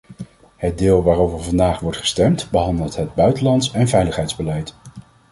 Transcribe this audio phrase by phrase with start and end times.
[0.55, 4.75] Het deel waarover vandaag wordt gestemd behandelt het buitenlands en veiligheidsbeleid.